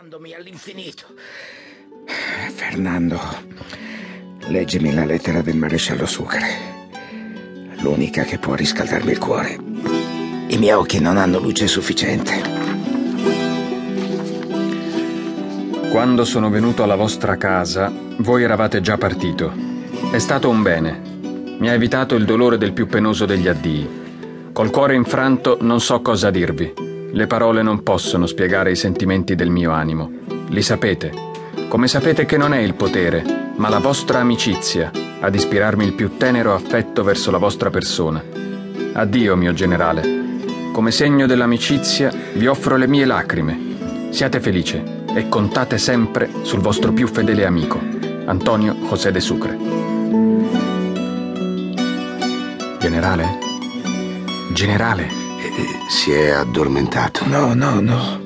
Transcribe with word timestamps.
annoiandomi 0.00 0.32
all'infinito. 0.32 1.04
Fernando, 2.54 3.20
leggimi 4.46 4.94
la 4.94 5.04
lettera 5.04 5.42
del 5.42 5.56
maresciallo 5.56 6.06
Sucre. 6.06 6.48
L'unica 7.80 8.22
che 8.22 8.38
può 8.38 8.54
riscaldarmi 8.54 9.10
il 9.10 9.18
cuore. 9.18 9.58
I 10.48 10.56
miei 10.56 10.72
occhi 10.72 11.00
non 11.00 11.18
hanno 11.18 11.38
luce 11.38 11.66
sufficiente. 11.66 12.32
Quando 15.90 16.24
sono 16.24 16.48
venuto 16.48 16.82
alla 16.82 16.96
vostra 16.96 17.36
casa, 17.36 17.92
voi 18.18 18.42
eravate 18.42 18.80
già 18.80 18.96
partito. 18.96 19.52
È 20.10 20.18
stato 20.18 20.48
un 20.48 20.62
bene. 20.62 20.98
Mi 21.58 21.68
ha 21.68 21.74
evitato 21.74 22.14
il 22.14 22.24
dolore 22.24 22.56
del 22.56 22.72
più 22.72 22.86
penoso 22.86 23.26
degli 23.26 23.48
addii. 23.48 24.50
Col 24.52 24.70
cuore 24.70 24.94
infranto 24.94 25.58
non 25.60 25.78
so 25.78 26.00
cosa 26.00 26.30
dirvi. 26.30 26.89
Le 27.12 27.26
parole 27.26 27.62
non 27.62 27.82
possono 27.82 28.26
spiegare 28.26 28.70
i 28.70 28.76
sentimenti 28.76 29.34
del 29.34 29.50
mio 29.50 29.72
animo. 29.72 30.10
Li 30.48 30.62
sapete. 30.62 31.12
Come 31.68 31.88
sapete 31.88 32.24
che 32.24 32.36
non 32.36 32.54
è 32.54 32.58
il 32.58 32.74
potere, 32.74 33.52
ma 33.56 33.68
la 33.68 33.78
vostra 33.78 34.20
amicizia 34.20 34.90
ad 35.20 35.34
ispirarmi 35.34 35.84
il 35.84 35.94
più 35.94 36.16
tenero 36.16 36.54
affetto 36.54 37.02
verso 37.02 37.30
la 37.30 37.38
vostra 37.38 37.68
persona. 37.68 38.22
Addio, 38.92 39.36
mio 39.36 39.52
generale. 39.52 40.18
Come 40.72 40.92
segno 40.92 41.26
dell'amicizia 41.26 42.12
vi 42.34 42.46
offro 42.46 42.76
le 42.76 42.86
mie 42.86 43.04
lacrime. 43.04 44.08
Siate 44.10 44.40
felice 44.40 45.02
e 45.12 45.28
contate 45.28 45.78
sempre 45.78 46.30
sul 46.42 46.60
vostro 46.60 46.92
più 46.92 47.08
fedele 47.08 47.44
amico, 47.44 47.80
Antonio 48.26 48.74
José 48.88 49.10
de 49.10 49.20
Sucre. 49.20 49.58
Generale? 52.78 53.38
Generale? 54.52 55.19
Si 55.88 56.12
è 56.12 56.30
addormentato. 56.30 57.26
No, 57.26 57.54
no, 57.54 57.80
no. 57.80 58.20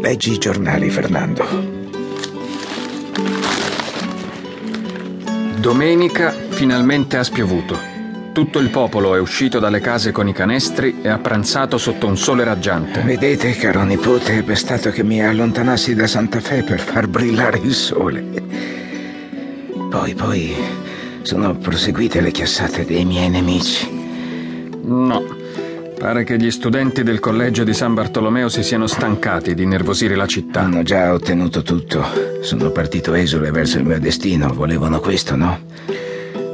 Leggi 0.00 0.32
i 0.32 0.38
giornali, 0.38 0.90
Fernando. 0.90 1.76
Domenica 5.58 6.32
finalmente 6.50 7.16
ha 7.16 7.24
spiovuto. 7.24 7.96
Tutto 8.32 8.60
il 8.60 8.70
popolo 8.70 9.16
è 9.16 9.18
uscito 9.18 9.58
dalle 9.58 9.80
case 9.80 10.12
con 10.12 10.28
i 10.28 10.32
canestri 10.32 11.00
e 11.02 11.08
ha 11.08 11.18
pranzato 11.18 11.76
sotto 11.76 12.06
un 12.06 12.16
sole 12.16 12.44
raggiante. 12.44 13.00
Vedete, 13.00 13.52
caro 13.56 13.82
nipote, 13.82 14.38
è 14.38 14.42
bastato 14.42 14.90
che 14.90 15.02
mi 15.02 15.24
allontanassi 15.24 15.94
da 15.96 16.06
Santa 16.06 16.38
Fe 16.40 16.62
per 16.62 16.78
far 16.78 17.08
brillare 17.08 17.58
il 17.58 17.74
sole. 17.74 18.24
Poi, 19.90 20.14
poi, 20.14 20.54
sono 21.22 21.56
proseguite 21.56 22.20
le 22.20 22.30
chiassate 22.30 22.84
dei 22.84 23.04
miei 23.04 23.28
nemici. 23.28 23.90
No, 24.84 25.24
Pare 25.98 26.22
che 26.22 26.36
gli 26.36 26.50
studenti 26.52 27.02
del 27.02 27.18
collegio 27.18 27.64
di 27.64 27.74
San 27.74 27.92
Bartolomeo 27.92 28.48
si 28.48 28.62
siano 28.62 28.86
stancati 28.86 29.52
di 29.54 29.66
nervosire 29.66 30.14
la 30.14 30.26
città. 30.26 30.60
Hanno 30.60 30.84
già 30.84 31.12
ottenuto 31.12 31.62
tutto. 31.62 32.04
Sono 32.40 32.70
partito 32.70 33.14
esule 33.14 33.50
verso 33.50 33.78
il 33.78 33.84
mio 33.84 33.98
destino. 33.98 34.52
Volevano 34.52 35.00
questo, 35.00 35.34
no? 35.34 35.58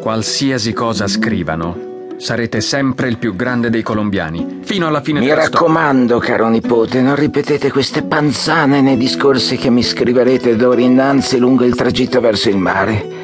Qualsiasi 0.01 0.73
cosa 0.73 1.07
scrivano, 1.07 2.15
sarete 2.17 2.63
sempre 2.63 3.09
il 3.09 3.19
più 3.19 3.37
grande 3.37 3.69
dei 3.69 3.83
colombiani, 3.83 4.61
fino 4.63 4.87
alla 4.87 5.03
fine 5.03 5.21
mi 5.21 5.27
della 5.27 5.43
storia. 5.43 5.61
Mi 5.61 5.67
raccomando, 5.67 6.19
caro 6.21 6.49
nipote, 6.49 7.03
non 7.03 7.15
ripetete 7.15 7.71
queste 7.71 8.03
panzane 8.03 8.81
nei 8.81 8.97
discorsi 8.97 9.57
che 9.57 9.69
mi 9.69 9.83
scriverete 9.83 10.57
d'ora 10.57 10.81
innanzi 10.81 11.39
lungo 11.39 11.65
il 11.65 11.75
tragitto 11.75 12.21
verso 12.21 12.49
il 12.49 12.57
mare. 12.57 13.24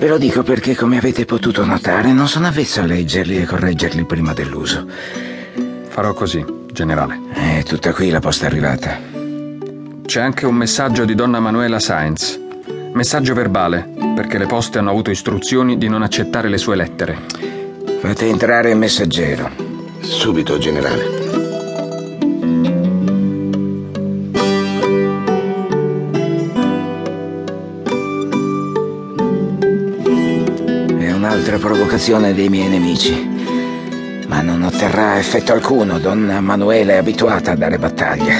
Ve 0.00 0.08
lo 0.08 0.16
dico 0.16 0.42
perché, 0.42 0.74
come 0.74 0.96
avete 0.96 1.26
potuto 1.26 1.62
notare, 1.62 2.10
non 2.14 2.26
sono 2.26 2.46
avvezzo 2.46 2.80
a 2.80 2.86
leggerli 2.86 3.36
e 3.36 3.44
correggerli 3.44 4.06
prima 4.06 4.32
dell'uso. 4.32 4.86
Farò 5.88 6.14
così, 6.14 6.42
generale. 6.72 7.20
È 7.34 7.62
tutta 7.64 7.92
qui 7.92 8.08
la 8.08 8.18
posta 8.18 8.46
arrivata. 8.46 8.98
C'è 10.06 10.20
anche 10.22 10.46
un 10.46 10.54
messaggio 10.54 11.04
di 11.04 11.14
donna 11.14 11.38
Manuela 11.38 11.78
Sainz. 11.78 12.40
Messaggio 12.94 13.34
verbale, 13.34 13.90
perché 14.14 14.38
le 14.38 14.46
poste 14.46 14.78
hanno 14.78 14.88
avuto 14.88 15.10
istruzioni 15.10 15.76
di 15.76 15.88
non 15.88 16.00
accettare 16.00 16.48
le 16.48 16.56
sue 16.56 16.76
lettere. 16.76 17.18
Fate 18.00 18.26
entrare 18.26 18.70
il 18.70 18.78
messaggero. 18.78 19.50
Subito, 20.00 20.56
generale. 20.56 21.29
Un'altra 31.20 31.58
provocazione 31.58 32.32
dei 32.32 32.48
miei 32.48 32.68
nemici. 32.68 33.28
Ma 34.26 34.40
non 34.40 34.62
otterrà 34.62 35.18
effetto 35.18 35.52
alcuno, 35.52 35.98
donna 35.98 36.40
Manuela 36.40 36.94
è 36.94 36.96
abituata 36.96 37.50
a 37.50 37.56
dare 37.56 37.78
battaglia, 37.78 38.36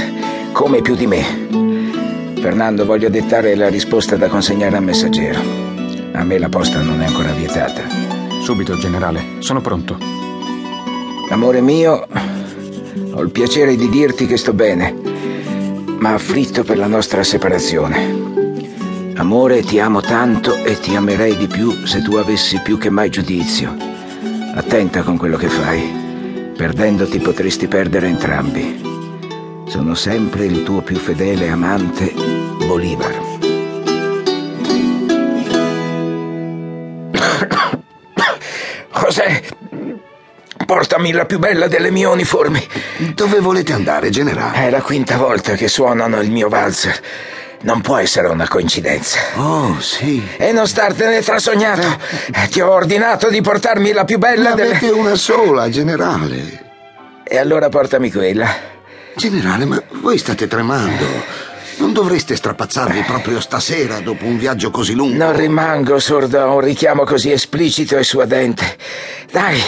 come 0.53 0.81
più 0.81 0.95
di 0.95 1.07
me. 1.07 1.23
Fernando, 2.41 2.87
voglio 2.87 3.11
dettare 3.11 3.55
la 3.55 3.69
risposta 3.69 4.17
da 4.17 4.29
consegnare 4.29 4.79
al 4.79 4.83
messaggero. 4.83 5.41
A 6.13 6.25
me 6.25 6.39
la 6.39 6.49
posta 6.49 6.81
non 6.81 7.03
è 7.03 7.05
ancora 7.05 7.33
vietata. 7.33 7.83
Subito, 8.41 8.79
generale, 8.79 9.23
sono 9.41 9.61
pronto. 9.61 9.99
Amore 11.29 11.61
mio, 11.61 12.07
ho 13.13 13.21
il 13.21 13.31
piacere 13.31 13.77
di 13.77 13.91
dirti 13.91 14.27
che 14.27 14.39
sto 14.39 14.55
bene, 14.55 14.97
ma 15.99 16.15
afflitto 16.15 16.65
per 16.65 16.79
la 16.79 16.87
nostra 16.87 17.23
separazione. 17.23 18.20
Amore, 19.21 19.63
ti 19.63 19.79
amo 19.79 20.01
tanto 20.01 20.65
e 20.65 20.81
ti 20.81 20.97
amerei 20.97 21.37
di 21.37 21.47
più 21.47 21.85
se 21.87 22.01
tu 22.01 22.15
avessi 22.15 22.59
più 22.63 22.79
che 22.79 22.89
mai 22.89 23.11
giudizio. 23.11 23.77
Attenta 24.55 25.03
con 25.03 25.19
quello 25.19 25.37
che 25.37 25.49
fai. 25.49 26.53
Perdendoti 26.57 27.19
potresti 27.19 27.69
perdere 27.69 28.07
entrambi. 28.07 28.81
Sono 29.69 29.95
sempre 29.95 30.47
il 30.47 30.63
tuo 30.63 30.81
più 30.81 30.97
fedele 30.97 31.51
amante, 31.51 32.15
Bolivar. 32.67 33.13
José, 39.05 39.43
portami 40.65 41.13
la 41.13 41.27
più 41.27 41.39
bella 41.39 41.69
delle 41.69 41.91
mie 41.91 42.07
uniformi. 42.07 42.67
Dove 43.15 43.41
volete 43.41 43.75
andare, 43.75 44.09
generale? 44.09 44.67
È 44.67 44.71
la 44.71 44.81
quinta 44.81 45.19
volta 45.19 45.53
che 45.57 45.69
suonano 45.69 46.23
il 46.23 46.31
mio 46.31 46.49
valzer. 46.49 46.99
Non 47.63 47.83
può 47.83 47.99
essere 47.99 48.29
una 48.29 48.49
coincidenza. 48.49 49.19
Oh, 49.35 49.79
sì. 49.81 50.27
E 50.39 50.51
non 50.51 50.67
startene 50.67 51.21
trasognato. 51.21 51.87
Eh. 52.33 52.49
Ti 52.49 52.61
ho 52.63 52.71
ordinato 52.71 53.29
di 53.29 53.43
portarmi 53.43 53.93
la 53.93 54.05
più 54.05 54.19
bella 54.19 54.53
delle... 54.53 54.77
Avete 54.77 54.91
una 54.91 55.15
sola, 55.15 55.69
generale. 55.69 56.69
E 57.23 57.37
allora 57.37 57.69
portami 57.69 58.11
quella. 58.11 58.49
Generale, 59.15 59.67
ma 59.67 59.83
voi 60.01 60.17
state 60.17 60.49
tremando. 60.49 61.05
Non 61.77 61.93
dovreste 61.93 62.35
strapazzarvi 62.35 63.03
proprio 63.03 63.41
stasera 63.41 64.01
dopo 64.01 64.25
un 64.25 64.39
viaggio 64.39 64.71
così 64.71 64.95
lungo. 64.95 65.23
Non 65.23 65.37
rimango 65.37 65.99
sordo 65.99 66.41
a 66.41 66.47
un 66.47 66.61
richiamo 66.61 67.05
così 67.05 67.31
esplicito 67.31 67.99
e 67.99 68.05
suadente. 68.05 68.77
Dai, 69.31 69.63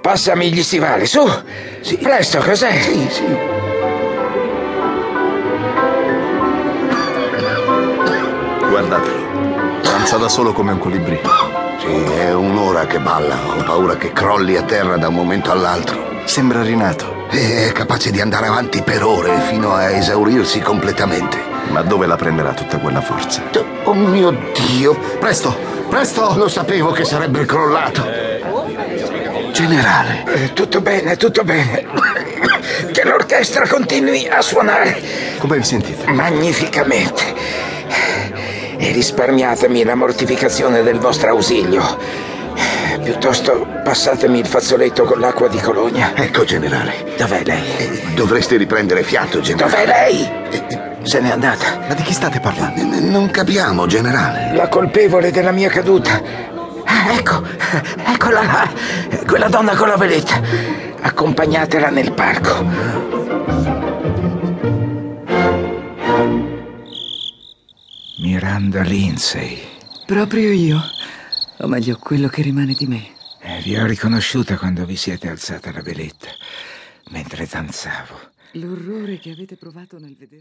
passami 0.00 0.52
gli 0.52 0.62
stivali, 0.62 1.06
su. 1.06 1.28
Sì. 1.80 1.96
Presto, 1.98 2.38
cos'è? 2.38 2.80
Sì, 2.80 3.08
sì. 3.10 3.55
Guardatelo. 8.86 9.80
Danza 9.82 10.16
da 10.16 10.28
solo 10.28 10.52
come 10.52 10.70
un 10.70 10.78
colibrì. 10.78 11.18
Sì, 11.80 12.04
è 12.14 12.32
un'ora 12.32 12.86
che 12.86 13.00
balla. 13.00 13.36
Ho 13.56 13.64
paura 13.64 13.96
che 13.96 14.12
crolli 14.12 14.56
a 14.56 14.62
terra 14.62 14.96
da 14.96 15.08
un 15.08 15.14
momento 15.14 15.50
all'altro. 15.50 16.22
Sembra 16.24 16.62
rinato. 16.62 17.26
È 17.28 17.72
capace 17.72 18.12
di 18.12 18.20
andare 18.20 18.46
avanti 18.46 18.82
per 18.82 19.02
ore 19.02 19.40
fino 19.48 19.72
a 19.72 19.90
esaurirsi 19.90 20.60
completamente. 20.60 21.36
Ma 21.70 21.82
dove 21.82 22.06
la 22.06 22.14
prenderà 22.14 22.52
tutta 22.52 22.78
quella 22.78 23.00
forza? 23.00 23.42
Oh 23.82 23.94
mio 23.94 24.30
Dio! 24.54 24.94
Presto! 25.18 25.54
Presto! 25.88 26.34
Lo 26.36 26.48
sapevo 26.48 26.92
che 26.92 27.04
sarebbe 27.04 27.44
crollato. 27.44 28.04
Generale. 29.50 30.24
Eh, 30.26 30.52
tutto 30.52 30.80
bene, 30.80 31.16
tutto 31.16 31.42
bene. 31.42 31.86
Che 32.92 33.04
l'orchestra 33.04 33.66
continui 33.66 34.28
a 34.28 34.40
suonare. 34.40 35.02
Come 35.38 35.56
vi 35.56 35.64
sentite? 35.64 36.08
Magnificamente 36.12 37.35
e 38.88 38.92
risparmiatemi 38.92 39.82
la 39.84 39.94
mortificazione 39.94 40.82
del 40.82 40.98
vostro 40.98 41.30
ausilio. 41.30 41.82
Piuttosto 43.02 43.66
passatemi 43.84 44.38
il 44.38 44.46
fazzoletto 44.46 45.04
con 45.04 45.18
l'acqua 45.20 45.48
di 45.48 45.58
Cologna. 45.58 46.12
Ecco, 46.14 46.44
generale. 46.44 47.14
Dov'è 47.16 47.42
lei? 47.44 47.62
Eh, 47.78 48.02
dovreste 48.14 48.56
riprendere 48.56 49.02
fiato, 49.02 49.40
generale. 49.40 49.70
Dov'è 49.72 49.86
lei? 49.86 50.30
Eh, 50.50 50.80
Se 51.02 51.20
n'è 51.20 51.30
andata. 51.30 51.78
Ma 51.88 51.94
di 51.94 52.02
chi 52.02 52.12
state 52.12 52.40
parlando? 52.40 52.80
Eh, 52.80 53.00
non 53.00 53.30
capiamo, 53.30 53.86
generale. 53.86 54.54
La 54.56 54.68
colpevole 54.68 55.30
della 55.30 55.52
mia 55.52 55.68
caduta. 55.68 56.20
Ah, 56.84 57.12
ecco, 57.12 57.42
eccola 58.06 58.42
là. 58.42 58.68
Quella 59.26 59.48
donna 59.48 59.74
con 59.76 59.88
la 59.88 59.96
veletta. 59.96 60.40
Accompagnatela 61.00 61.90
nel 61.90 62.12
parco. 62.12 63.75
Miranda 68.66 68.82
Lindsay. 68.82 69.58
Proprio 70.06 70.50
io. 70.50 70.80
O 71.58 71.68
meglio, 71.68 71.96
quello 71.98 72.26
che 72.26 72.42
rimane 72.42 72.74
di 72.74 72.86
me. 72.86 73.14
Eh, 73.40 73.60
vi 73.62 73.76
ho 73.76 73.86
riconosciuta 73.86 74.58
quando 74.58 74.84
vi 74.84 74.96
siete 74.96 75.28
alzata 75.28 75.70
la 75.70 75.82
veletta, 75.82 76.30
mentre 77.10 77.46
danzavo. 77.46 78.18
L'orrore 78.54 79.18
che 79.20 79.30
avete 79.30 79.56
provato 79.56 80.00
nel 80.00 80.16
vedere. 80.18 80.34